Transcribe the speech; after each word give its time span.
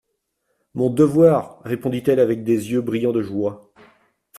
Mon 0.73 0.89
devoir, 0.89 1.61
répondit-elle 1.63 2.19
avec 2.19 2.43
des 2.43 2.71
yeux 2.71 2.81
brillants 2.81 3.11
de 3.11 3.21
joie. 3.21 3.71